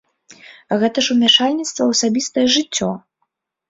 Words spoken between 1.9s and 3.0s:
асабістае жыццё!